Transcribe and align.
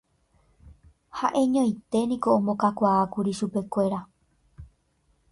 Ha'eñoiténiko 1.17 2.27
omongakuaákuri 2.37 3.31
chupekuéra 3.39 3.99